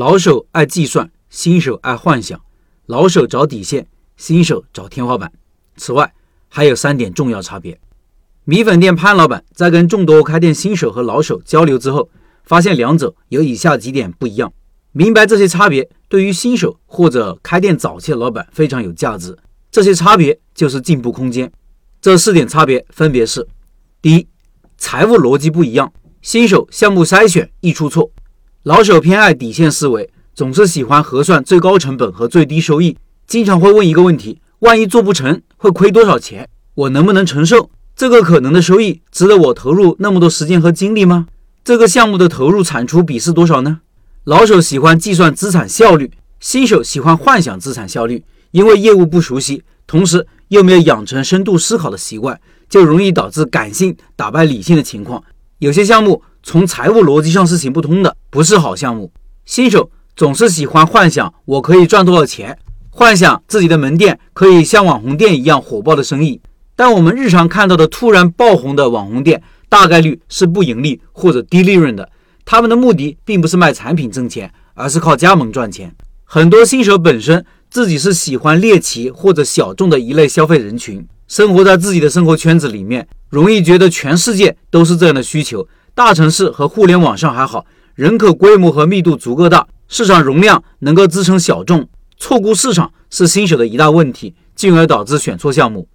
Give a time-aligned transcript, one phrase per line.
[0.00, 2.40] 老手爱计算，新手爱幻想。
[2.86, 5.30] 老手找底线，新手找天花板。
[5.76, 6.14] 此外，
[6.48, 7.78] 还有三点重要差别。
[8.44, 12.08] 米粉店潘老板在跟众多开店新手和老手交流之后，
[12.44, 14.50] 发现两者有以下几点不一样。
[14.92, 19.36] 明白这些差别，对于新手或者开店早期的老板非常有价值。
[19.70, 21.52] 这些差别就是进步空间。
[22.00, 23.46] 这四点差别分别是：
[24.00, 24.26] 第一，
[24.78, 25.92] 财务逻辑不一样。
[26.22, 28.10] 新手项目筛选易出错，
[28.64, 32.94] 老手偏爱底线思维，总是喜欢核算最高成本和最低收益，
[33.26, 36.46] 经常会问一个问题：万一做不成，会亏多少钱？
[36.74, 37.70] 我能不能承受？
[37.96, 41.26] 这个可能的收益值得我投入那么多时间和精力吗？
[41.64, 43.80] 这个项目的投入产出比是多少呢？
[44.24, 48.22] 老手喜欢计算资产效率，新手喜欢幻想资产效率。
[48.50, 52.38] 因为业务不熟悉，同时又没有养成深度思考的习惯，
[52.68, 55.24] 就容易导致感性打败理性的情况。
[55.60, 59.12] 有些项目从财务逻辑上是行不通的，不是好项目。
[59.44, 62.56] 新手总是喜欢幻想我可以赚多少钱，
[62.88, 66.40] 幻想自己的门店可以像网红店一样火爆的生意。
[66.76, 72.08] 但我们日常看到的突然爆红的网红店，大概率是不盈利或者低利润的。
[72.44, 75.94] 他们的目的并不是卖产品挣钱，而是靠加盟赚钱。
[76.24, 85.66] 很多新手本身自己是喜欢猎奇或者小众的一类消费人群，生活在自己的生活圈子里面，容易觉得全世界都是这样的需求。
[85.94, 87.66] 大城市和互联网上还好，
[88.00, 91.86] 人口规模和密度足够大，市场容量能够支撑小众。
[92.16, 95.86] 错估市场是新手的一大问题，进而导致选错项目。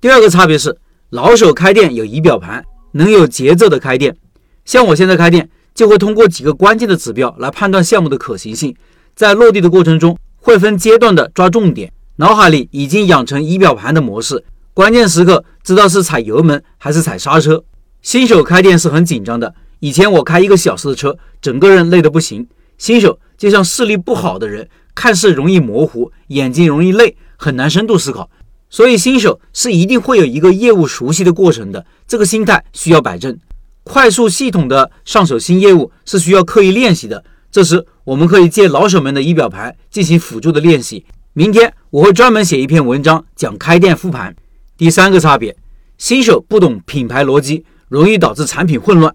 [0.00, 0.76] 第二个差别是，
[1.10, 4.16] 老手开店有仪表盘，能有节奏的开店。
[4.64, 5.48] 像我现在开店。
[5.72, 8.76] 就会通过几个关键的指标来判断项目的可行性，
[9.14, 17.64] 在落地的过程中会分阶段的抓重点，脑海里已经养成仪表盘的模式，关键时刻知道是踩油门还是踩刹车。
[18.02, 22.46] 新手开店是很紧张的，以前我开一个小时的车，整个人累得不行。
[22.78, 28.30] 新手就像视力不好的人，看似容易模糊，眼睛容易累，很难深度思考。
[28.70, 33.36] 所以新手是一定会有一个业务熟悉的过程的，这个心态需要摆正。
[33.82, 41.04] 快速系统的上手新业务是需要刻意练习的，这时我们可以借老手们的仪表盘进行辅助的练习。
[41.32, 44.36] 明天我会专门写一篇文章讲开店复盘。
[44.76, 45.56] 第三个差别，
[45.98, 49.12] 新手不懂品牌逻辑，容易导致产品混乱。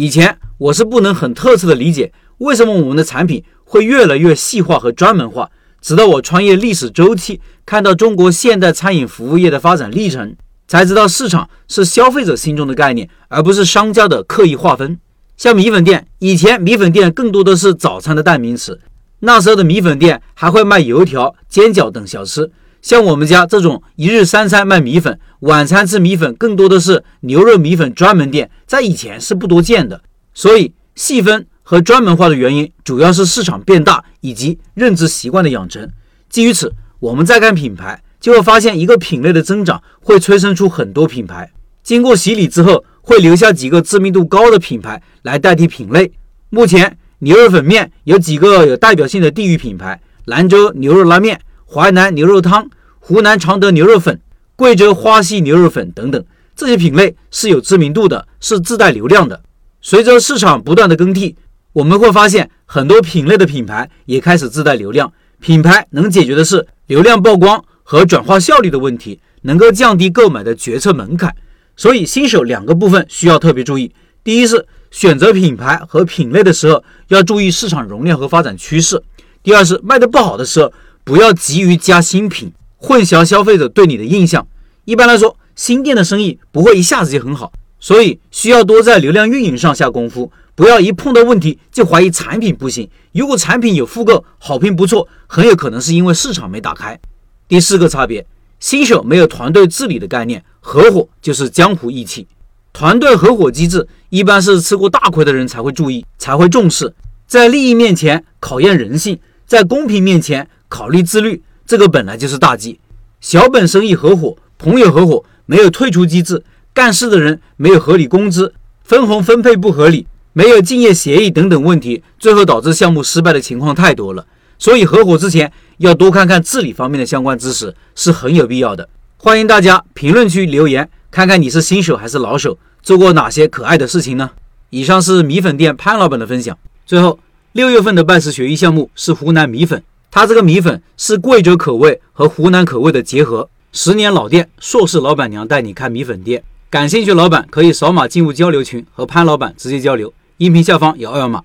[0.00, 5.50] 以前我是不能很特彻的理解为什么我们的产品会越来越细化和专门化，
[5.82, 10.34] 直到我穿越历史周期，看到中国现代餐饮服务业的发展历程。
[10.66, 14.98] 才知道市场是消费者心中的概念，而不是商家的刻意划分。
[15.36, 18.80] 像米粉店，以前米粉店更多的是早餐的代名词，
[19.18, 22.50] 那时候的米粉店还会卖油条、煎饺等小吃。
[22.80, 30.02] 像我们家这种一日三餐卖米粉，晚餐吃米粉，更多的是牛肉米粉专门店，在以前是不多见的。
[30.34, 35.90] 所以细分和专门化的原因，主要是市场变大以及认知习惯的养成。
[36.28, 38.02] 基于此，我们再看品牌。
[38.20, 41.50] 就会发现，一个品类的增长会催生出很多品牌。
[41.82, 46.12] 经过洗礼之后，会留下几个知名度高的品牌来代替品类。
[46.50, 52.68] 目前，牛肉粉面有几个有代表性的地域品牌：兰州牛肉拉面、淮南牛肉汤、
[52.98, 54.20] 湖南常德牛肉粉、
[54.60, 56.22] 贵州花溪牛肉粉等等。
[56.54, 59.40] 这些品类是有知名度的，是自带流量的。
[59.80, 61.34] 随着市场不断的更替，
[61.72, 65.10] 我们会发现很多品类的品牌也开始自带流量。
[65.40, 67.64] 品牌能解决的是流量曝光。
[67.82, 71.34] 和转化效率的问题，能够降低购买的决策门槛。
[71.74, 73.90] 所以新手两个部分需要特别注意：
[74.22, 78.98] 第一是选择品牌和品类的时候要注意市场容量和发展趋势；
[79.42, 80.72] 第二是卖的不好的时候
[81.02, 84.46] 不要急于加新品，混淆消费者对你的印象。
[84.90, 92.90] 一般来说，新店的生意不会一下子就很好，所以需要多在流量运营上下功夫，不要一碰到问题就怀疑产品不行。
[93.12, 96.98] 如果产品有复购，好评不错，很有可能是因为市场没打开。
[97.46, 98.26] 第四个差别，
[98.58, 102.26] 新手没有团队治理的概念，合伙就是江湖义气。
[102.72, 106.92] 团队合伙机制一般是吃过大亏的人才会注意，才会重视。
[107.28, 112.80] 在利益面前考验人性，在公平面前考虑自律，这个本来就是大忌。
[113.20, 118.52] 小本生意合伙、朋友合伙，没有退出机制，干事的人没有合理工资，
[118.84, 124.26] 分红分配不合理，没有竞业协议等等问题，最后导致项目失败的情况太多了。
[124.58, 128.86] 所以合伙之前要多看看治理方面的相关知识是很有必要的。
[129.16, 134.28] 欢迎大家评论区留言，看看你是新手还是老手，做过哪些可爱的事情呢？
[134.68, 136.54] 以上是米粉店潘老板的分享。
[136.84, 137.18] 最后，
[137.52, 146.42] 六月份的拜师学艺项目是湖南米粉，他这个米粉是贵州口味和湖南口味的结合，十年老店，硕士老板娘带你看米粉店。
[146.68, 151.40] 感兴趣老板可以扫码进入交流群和潘老板直接交流，音频下方有二维码。